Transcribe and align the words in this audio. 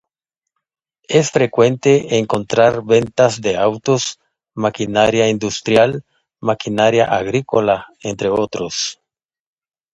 Es 1.07 1.29
frecuente 1.29 2.17
encontrar 2.17 2.83
ventas 2.83 3.39
de 3.39 3.55
autos, 3.55 4.19
maquinaria 4.55 5.29
industrial, 5.29 6.03
maquinaria 6.39 7.05
agrícola, 7.05 7.85
entre 8.01 8.29
otros. 8.29 8.99